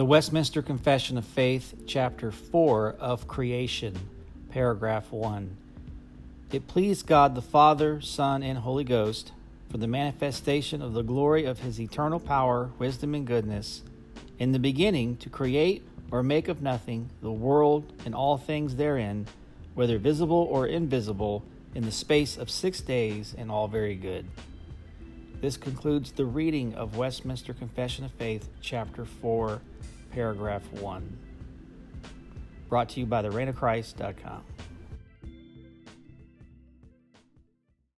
[0.00, 3.98] The Westminster Confession of Faith, Chapter 4 of Creation,
[4.48, 5.54] Paragraph 1.
[6.50, 9.32] It pleased God the Father, Son, and Holy Ghost,
[9.70, 13.82] for the manifestation of the glory of His eternal power, wisdom, and goodness,
[14.38, 19.26] in the beginning to create or make of nothing the world and all things therein,
[19.74, 21.44] whether visible or invisible,
[21.74, 24.24] in the space of six days, and all very good.
[25.42, 29.60] This concludes the reading of Westminster Confession of Faith, Chapter 4,
[30.10, 31.18] Paragraph 1.
[32.68, 34.44] Brought to you by the reignofchrist.com.